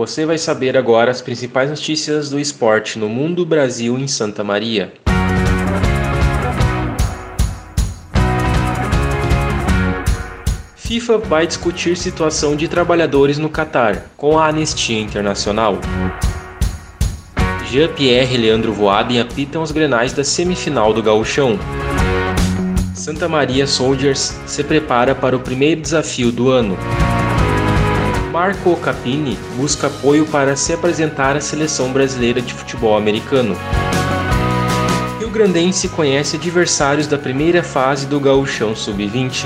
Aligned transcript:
Você 0.00 0.24
vai 0.24 0.38
saber 0.38 0.78
agora 0.78 1.10
as 1.10 1.20
principais 1.20 1.68
notícias 1.68 2.30
do 2.30 2.40
esporte 2.40 2.98
no 2.98 3.06
mundo, 3.06 3.44
Brasil 3.44 3.98
e 3.98 4.02
em 4.02 4.08
Santa 4.08 4.42
Maria. 4.42 4.94
FIFA 10.74 11.18
vai 11.18 11.46
discutir 11.46 11.98
situação 11.98 12.56
de 12.56 12.66
trabalhadores 12.66 13.36
no 13.36 13.50
Catar 13.50 14.06
com 14.16 14.38
a 14.38 14.48
Anistia 14.48 14.98
Internacional. 14.98 15.78
Jean-Pierre 17.70 18.36
e 18.36 18.38
Leandro 18.38 18.72
Voaden 18.72 19.20
apitam 19.20 19.60
os 19.60 19.70
grenais 19.70 20.14
da 20.14 20.24
semifinal 20.24 20.94
do 20.94 21.02
Gauchão. 21.02 21.58
Santa 22.94 23.28
Maria 23.28 23.66
Soldiers 23.66 24.34
se 24.46 24.64
prepara 24.64 25.14
para 25.14 25.36
o 25.36 25.40
primeiro 25.40 25.82
desafio 25.82 26.32
do 26.32 26.48
ano. 26.48 26.78
Marco 28.40 28.74
Capini 28.76 29.38
busca 29.54 29.88
apoio 29.88 30.24
para 30.24 30.56
se 30.56 30.72
apresentar 30.72 31.36
à 31.36 31.42
seleção 31.42 31.92
brasileira 31.92 32.40
de 32.40 32.54
futebol 32.54 32.96
americano. 32.96 33.54
Rio 35.18 35.28
Grandense 35.28 35.90
conhece 35.90 36.36
adversários 36.36 37.06
da 37.06 37.18
primeira 37.18 37.62
fase 37.62 38.06
do 38.06 38.18
Gauchão 38.18 38.74
Sub-20. 38.74 39.44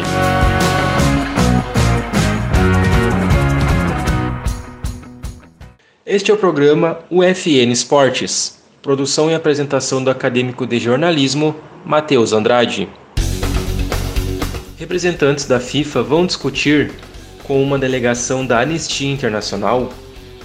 Este 6.07 6.31
é 6.31 6.35
o 6.35 6.37
programa 6.37 7.01
UFN 7.11 7.73
Esportes, 7.73 8.63
produção 8.81 9.29
e 9.29 9.35
apresentação 9.35 10.05
do 10.05 10.09
acadêmico 10.09 10.65
de 10.69 10.79
jornalismo 10.79 11.57
Matheus 11.85 12.33
Andrade. 12.33 12.89
Representantes 14.79 15.47
da 15.47 15.59
FIFA 15.59 16.01
vão 16.05 16.25
discutir 16.25 16.93
com 17.45 17.63
uma 17.63 17.79
delegação 17.79 18.45
da 18.45 18.61
Anistia 18.61 19.13
Internacional, 19.13 19.93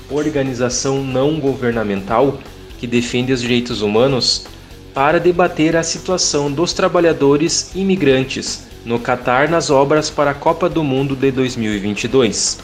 organização 0.09 1.03
não 1.03 1.39
governamental 1.39 2.39
que 2.78 2.86
defende 2.86 3.33
os 3.33 3.41
direitos 3.41 3.81
humanos, 3.81 4.45
para 4.94 5.19
debater 5.19 5.75
a 5.75 5.83
situação 5.83 6.52
dos 6.52 6.73
trabalhadores 6.73 7.72
imigrantes 7.75 8.67
no 8.86 9.00
Catar 9.00 9.50
nas 9.50 9.69
obras 9.69 10.09
para 10.09 10.31
a 10.31 10.33
Copa 10.33 10.69
do 10.69 10.83
Mundo 10.83 11.16
de 11.16 11.31
2022. 11.31 12.59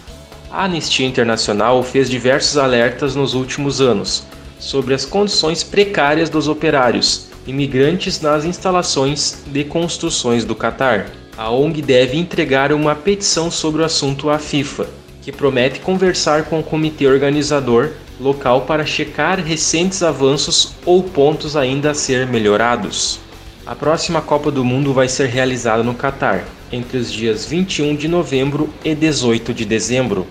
A 0.52 0.66
Anistia 0.66 1.06
Internacional 1.06 1.84
fez 1.84 2.10
diversos 2.10 2.58
alertas 2.58 3.16
nos 3.16 3.34
últimos 3.34 3.82
anos 3.82 4.24
sobre 4.60 4.94
as 4.94 5.06
condições 5.06 5.64
precárias 5.64 6.30
dos 6.30 6.48
operários 6.48 7.28
imigrantes 7.46 8.22
nas 8.22 8.44
instalações 8.44 9.44
de 9.48 9.64
construções 9.64 10.44
do 10.44 10.56
Catar. 10.56 11.25
A 11.38 11.52
ONG 11.52 11.82
deve 11.82 12.18
entregar 12.18 12.72
uma 12.72 12.96
petição 12.96 13.52
sobre 13.52 13.82
o 13.82 13.86
assunto 13.86 14.30
à 14.30 14.40
FIFA, 14.40 14.88
que 15.22 15.34
promete 15.34 15.82
conversar 15.82 16.46
com 16.46 16.62
o 16.62 16.64
comitê 16.64 17.08
organizador 17.08 17.92
local 18.18 18.62
para 18.62 18.86
checar 18.86 19.40
recentes 19.42 20.02
avanços 20.02 20.74
ou 20.86 21.04
pontos 21.04 21.58
ainda 21.58 21.92
a 21.92 21.94
ser 21.94 22.26
melhorados. 22.26 23.20
A 23.66 23.76
próxima 23.76 24.22
Copa 24.22 24.50
do 24.50 24.64
Mundo 24.64 24.94
vai 24.94 25.10
ser 25.10 25.28
realizada 25.28 25.84
no 25.84 25.94
Catar, 25.94 26.46
entre 26.72 26.98
os 26.98 27.12
dias 27.12 27.46
21 27.46 27.98
de 27.98 28.08
novembro 28.08 28.70
e 28.84 28.96
18 28.96 29.54
de 29.54 29.66
dezembro. 29.66 30.26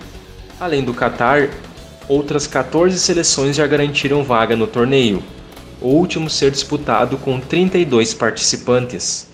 Além 0.59 0.83
do 0.83 0.95
Catar, 0.95 1.51
outras 2.09 2.47
14 2.47 2.99
seleções 2.99 3.57
já 3.57 3.67
garantiram 3.67 4.25
vaga 4.25 4.57
no 4.57 4.67
torneio, 4.67 5.23
o 5.83 5.89
último 5.89 6.31
ser 6.31 6.51
disputado 6.51 7.19
com 7.19 7.39
32 7.39 8.15
participantes. 8.15 9.34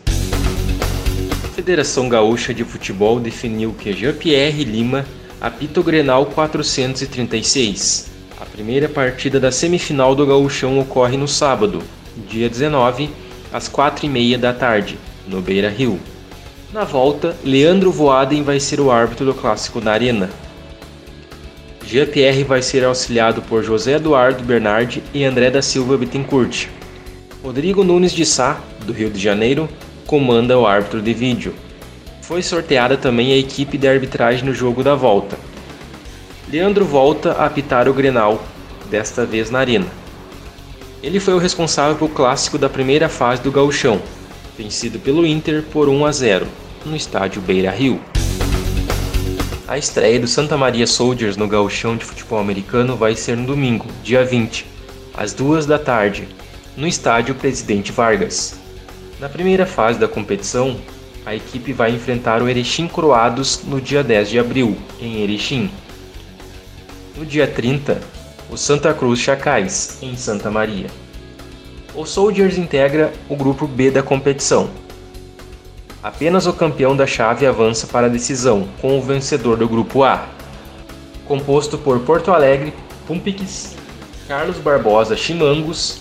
Federação 1.60 2.08
Gaúcha 2.08 2.54
de 2.54 2.64
Futebol 2.64 3.20
definiu 3.20 3.74
que 3.78 3.92
Jean-Pierre 3.92 4.64
Lima 4.64 5.04
apita 5.38 5.78
o 5.78 5.82
Grenal 5.82 6.24
436. 6.24 8.10
A 8.40 8.46
primeira 8.46 8.88
partida 8.88 9.38
da 9.38 9.52
semifinal 9.52 10.14
do 10.14 10.26
Gaúchão 10.26 10.78
ocorre 10.78 11.18
no 11.18 11.28
sábado, 11.28 11.82
dia 12.30 12.48
19, 12.48 13.10
às 13.52 13.68
4h30 13.68 14.38
da 14.38 14.54
tarde, 14.54 14.98
no 15.28 15.42
Beira 15.42 15.68
Rio. 15.68 16.00
Na 16.72 16.84
volta, 16.84 17.36
Leandro 17.44 17.92
Voaden 17.92 18.42
vai 18.42 18.58
ser 18.58 18.80
o 18.80 18.90
árbitro 18.90 19.26
do 19.26 19.34
clássico 19.34 19.82
na 19.82 19.92
Arena. 19.92 20.30
Jean-Pierre 21.84 22.42
vai 22.42 22.62
ser 22.62 22.86
auxiliado 22.86 23.42
por 23.42 23.62
José 23.62 23.96
Eduardo 23.96 24.42
Bernardi 24.42 25.02
e 25.12 25.24
André 25.24 25.50
da 25.50 25.60
Silva 25.60 25.98
Bittencourt. 25.98 26.68
Rodrigo 27.44 27.84
Nunes 27.84 28.12
de 28.12 28.24
Sá, 28.24 28.58
do 28.86 28.94
Rio 28.94 29.10
de 29.10 29.20
Janeiro, 29.20 29.68
comanda 30.10 30.58
o 30.58 30.66
árbitro 30.66 31.00
de 31.00 31.14
vídeo. 31.14 31.54
Foi 32.20 32.42
sorteada 32.42 32.96
também 32.96 33.32
a 33.32 33.36
equipe 33.36 33.78
de 33.78 33.86
arbitragem 33.86 34.44
no 34.44 34.52
jogo 34.52 34.82
da 34.82 34.96
volta. 34.96 35.38
Leandro 36.50 36.84
volta 36.84 37.30
a 37.34 37.46
apitar 37.46 37.88
o 37.88 37.94
Grenal, 37.94 38.42
desta 38.90 39.24
vez 39.24 39.52
na 39.52 39.60
Arena. 39.60 39.86
Ele 41.00 41.20
foi 41.20 41.34
o 41.34 41.38
responsável 41.38 41.94
pelo 41.94 42.10
clássico 42.10 42.58
da 42.58 42.68
primeira 42.68 43.08
fase 43.08 43.40
do 43.40 43.52
Gauchão, 43.52 44.02
vencido 44.58 44.98
pelo 44.98 45.24
Inter 45.24 45.62
por 45.62 45.88
1 45.88 46.04
a 46.04 46.10
0, 46.10 46.46
no 46.84 46.96
estádio 46.96 47.40
Beira 47.40 47.70
Rio. 47.70 48.00
A 49.68 49.78
estreia 49.78 50.18
do 50.18 50.26
Santa 50.26 50.56
Maria 50.56 50.88
Soldiers 50.88 51.36
no 51.36 51.46
Gauchão 51.46 51.96
de 51.96 52.04
Futebol 52.04 52.40
Americano 52.40 52.96
vai 52.96 53.14
ser 53.14 53.36
no 53.36 53.46
domingo, 53.46 53.86
dia 54.02 54.24
20, 54.24 54.66
às 55.16 55.32
2 55.32 55.66
da 55.66 55.78
tarde, 55.78 56.26
no 56.76 56.88
estádio 56.88 57.36
Presidente 57.36 57.92
Vargas. 57.92 58.59
Na 59.20 59.28
primeira 59.28 59.66
fase 59.66 59.98
da 59.98 60.08
competição, 60.08 60.78
a 61.26 61.34
equipe 61.34 61.74
vai 61.74 61.90
enfrentar 61.90 62.42
o 62.42 62.48
Erechim 62.48 62.88
Croados 62.88 63.62
no 63.64 63.78
dia 63.78 64.02
10 64.02 64.30
de 64.30 64.38
abril, 64.38 64.78
em 64.98 65.20
Erechim. 65.22 65.70
No 67.14 67.26
dia 67.26 67.46
30, 67.46 68.00
o 68.48 68.56
Santa 68.56 68.94
Cruz 68.94 69.18
Chacais, 69.18 69.98
em 70.00 70.16
Santa 70.16 70.50
Maria. 70.50 70.86
O 71.94 72.06
Soldiers 72.06 72.56
integra 72.56 73.12
o 73.28 73.36
grupo 73.36 73.66
B 73.66 73.90
da 73.90 74.02
competição. 74.02 74.70
Apenas 76.02 76.46
o 76.46 76.54
campeão 76.54 76.96
da 76.96 77.06
chave 77.06 77.46
avança 77.46 77.86
para 77.86 78.06
a 78.06 78.10
decisão, 78.10 78.66
com 78.80 78.98
o 78.98 79.02
vencedor 79.02 79.58
do 79.58 79.68
grupo 79.68 80.02
A. 80.02 80.26
Composto 81.26 81.76
por 81.76 82.00
Porto 82.00 82.32
Alegre, 82.32 82.72
Pumpix, 83.06 83.76
Carlos 84.26 84.56
Barbosa 84.56 85.14
Chimangos, 85.14 86.00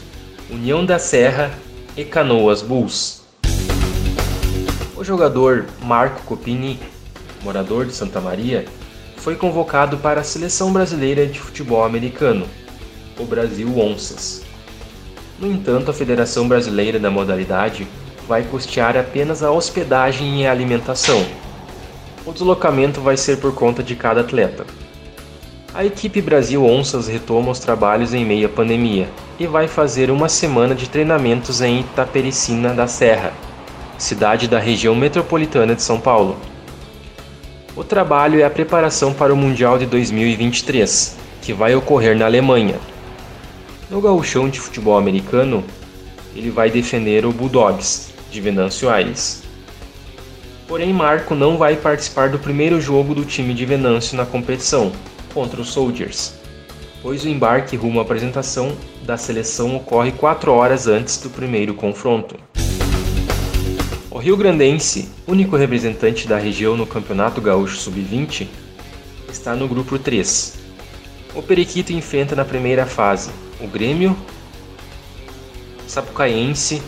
União 0.49 0.85
da 0.85 0.97
Serra 0.97 1.51
e 1.95 2.03
Canoas 2.03 2.61
Bulls. 2.61 3.21
O 4.95 5.03
jogador 5.03 5.65
Marco 5.81 6.21
Copini, 6.23 6.79
morador 7.43 7.85
de 7.85 7.93
Santa 7.93 8.19
Maria, 8.19 8.65
foi 9.17 9.35
convocado 9.35 9.97
para 9.97 10.21
a 10.21 10.23
seleção 10.23 10.71
brasileira 10.71 11.25
de 11.25 11.39
futebol 11.39 11.83
americano, 11.83 12.45
o 13.17 13.25
Brasil 13.25 13.77
Onças. 13.79 14.43
No 15.39 15.51
entanto, 15.51 15.89
a 15.91 15.93
Federação 15.93 16.47
Brasileira 16.47 16.99
da 16.99 17.09
modalidade 17.09 17.87
vai 18.27 18.43
custear 18.43 18.97
apenas 18.97 19.41
a 19.41 19.51
hospedagem 19.51 20.41
e 20.41 20.47
a 20.47 20.51
alimentação. 20.51 21.25
O 22.25 22.31
deslocamento 22.31 23.01
vai 23.01 23.17
ser 23.17 23.37
por 23.37 23.55
conta 23.55 23.81
de 23.81 23.95
cada 23.95 24.21
atleta. 24.21 24.65
A 25.71 25.85
equipe 25.85 26.19
Brasil 26.19 26.65
Onças 26.65 27.07
retoma 27.07 27.51
os 27.51 27.59
trabalhos 27.59 28.11
em 28.11 28.25
meio 28.25 28.47
à 28.47 28.49
pandemia 28.49 29.07
e 29.39 29.45
vai 29.45 29.67
fazer 29.67 30.09
uma 30.09 30.27
semana 30.27 30.73
de 30.73 30.89
treinamentos 30.89 31.61
em 31.61 31.81
Itapericina 31.81 32.73
da 32.73 32.87
Serra, 32.87 33.33
cidade 33.95 34.47
da 34.47 34.57
região 34.57 34.95
metropolitana 34.95 35.75
de 35.75 35.83
São 35.83 35.99
Paulo. 35.99 36.37
O 37.75 37.83
trabalho 37.83 38.41
é 38.41 38.43
a 38.43 38.49
preparação 38.49 39.13
para 39.13 39.31
o 39.31 39.37
Mundial 39.37 39.77
de 39.77 39.85
2023, 39.85 41.15
que 41.39 41.53
vai 41.53 41.75
ocorrer 41.75 42.17
na 42.17 42.25
Alemanha. 42.25 42.75
No 43.91 44.01
gauchão 44.01 44.49
de 44.49 44.59
futebol 44.59 44.97
americano, 44.97 45.63
ele 46.35 46.49
vai 46.49 46.71
defender 46.71 47.27
o 47.27 47.31
Bulldogs, 47.31 48.11
de 48.31 48.41
Venâncio 48.41 48.89
Aires. 48.89 49.43
Porém, 50.67 50.91
Marco 50.91 51.35
não 51.35 51.57
vai 51.57 51.75
participar 51.75 52.29
do 52.29 52.39
primeiro 52.39 52.81
jogo 52.81 53.13
do 53.13 53.23
time 53.23 53.53
de 53.53 53.65
Venâncio 53.65 54.17
na 54.17 54.25
competição, 54.25 54.91
contra 55.33 55.61
os 55.61 55.69
Soldiers, 55.69 56.33
pois 57.01 57.23
o 57.23 57.29
embarque 57.29 57.75
rumo 57.75 57.99
à 57.99 58.01
apresentação 58.01 58.75
da 59.03 59.17
seleção 59.17 59.75
ocorre 59.75 60.11
quatro 60.11 60.51
horas 60.51 60.87
antes 60.87 61.17
do 61.17 61.29
primeiro 61.29 61.73
confronto. 61.73 62.35
O 64.11 64.17
Rio 64.17 64.35
Grandense, 64.35 65.09
único 65.27 65.55
representante 65.55 66.27
da 66.27 66.37
região 66.37 66.75
no 66.75 66.85
Campeonato 66.85 67.39
Gaúcho 67.39 67.77
Sub-20, 67.77 68.47
está 69.31 69.55
no 69.55 69.67
grupo 69.67 69.97
3. 69.97 70.55
O 71.35 71.41
Periquito 71.41 71.93
enfrenta 71.93 72.35
na 72.35 72.43
primeira 72.43 72.85
fase 72.85 73.29
o 73.61 73.67
Grêmio, 73.67 74.17
Sapucaiense, 75.87 76.81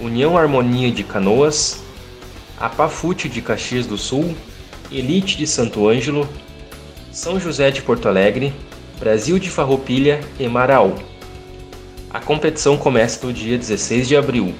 União 0.00 0.36
Harmonia 0.36 0.90
de 0.90 1.02
Canoas, 1.02 1.82
Apafute 2.58 3.28
de 3.28 3.40
Caxias 3.40 3.86
do 3.86 3.98
Sul, 3.98 4.36
Elite 4.90 5.36
de 5.36 5.46
Santo 5.46 5.88
Ângelo, 5.88 6.28
São 7.12 7.38
José 7.38 7.70
de 7.70 7.82
Porto 7.82 8.08
Alegre, 8.08 8.54
Brasil 8.98 9.38
de 9.38 9.50
Farroupilha 9.50 10.20
e 10.40 10.48
Marau. 10.48 10.94
A 12.08 12.18
competição 12.18 12.78
começa 12.78 13.26
no 13.26 13.34
dia 13.34 13.58
16 13.58 14.08
de 14.08 14.16
abril. 14.16 14.54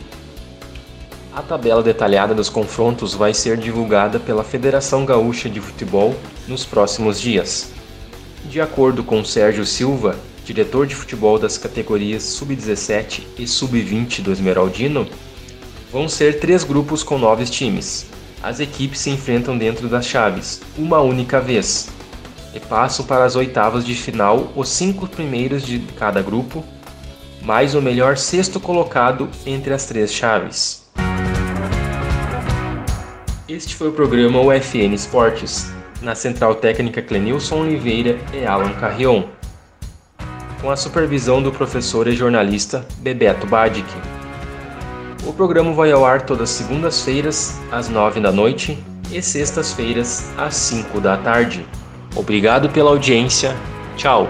A 1.35 1.41
tabela 1.41 1.83
detalhada 1.83 2.35
dos 2.35 2.51
confrontos 2.51 3.15
vai 3.15 3.33
ser 3.33 3.57
divulgada 3.57 4.21
pela 4.21 4.45
Federação 4.45 5.07
Gaúcha 5.07 5.49
de 5.49 5.63
Futebol 5.63 6.15
nos 6.47 6.67
próximos 6.67 7.19
dias. 7.19 7.71
De 8.45 8.61
acordo 8.61 9.03
com 9.03 9.25
Sérgio 9.25 9.65
Silva, 9.65 10.15
diretor 10.45 10.87
de 10.87 10.95
futebol 10.95 11.39
das 11.39 11.57
categorias 11.57 12.23
Sub-17 12.23 13.23
e 13.39 13.47
Sub-20 13.47 14.21
do 14.21 14.31
Esmeraldino, 14.31 15.09
vão 15.91 16.07
ser 16.07 16.39
três 16.39 16.65
grupos 16.65 17.03
com 17.03 17.17
nove 17.17 17.47
times. 17.47 18.05
As 18.43 18.61
equipes 18.61 19.01
se 19.01 19.09
enfrentam 19.09 19.57
dentro 19.57 19.89
das 19.89 20.05
chaves, 20.05 20.61
uma 20.77 21.01
única 21.01 21.41
vez, 21.41 21.89
e 22.55 22.61
passam 22.61 23.05
para 23.05 23.25
as 23.25 23.37
oitavas 23.37 23.85
de 23.85 23.95
final 23.95 24.53
os 24.55 24.69
cinco 24.69 25.07
primeiros 25.07 25.63
de 25.63 25.79
cada 25.99 26.23
grupo, 26.23 26.65
mais 27.43 27.75
o 27.75 27.83
melhor 27.83 28.17
sexto 28.17 28.61
colocado 28.61 29.29
entre 29.47 29.73
as 29.73 29.87
três 29.87 30.13
chaves. 30.13 30.91
Este 33.49 33.75
foi 33.75 33.89
o 33.89 33.93
programa 33.93 34.41
UFN 34.41 34.95
Esportes, 34.95 35.73
na 36.01 36.15
Central 36.15 36.55
Técnica 36.57 37.03
Clenilson 37.03 37.63
Oliveira 37.63 38.19
e 38.33 38.45
Alan 38.45 38.73
Carrion 38.75 39.25
com 40.63 40.71
a 40.71 40.77
supervisão 40.77 41.43
do 41.43 41.51
professor 41.51 42.07
e 42.07 42.15
jornalista 42.15 42.87
Bebeto 42.99 43.49
Badic. 43.49 43.93
O 45.27 45.33
programa 45.33 45.73
vai 45.73 45.91
ao 45.91 46.07
ar 46.07 46.23
todas 46.23 46.51
segundas-feiras, 46.51 47.61
às 47.73 47.89
nove 47.89 48.21
da 48.21 48.31
noite, 48.31 48.79
e 49.11 49.21
sextas-feiras, 49.21 50.31
às 50.39 50.55
cinco 50.55 51.01
da 51.01 51.17
tarde. 51.17 51.67
Obrigado 52.15 52.69
pela 52.69 52.91
audiência. 52.91 53.57
Tchau! 53.97 54.29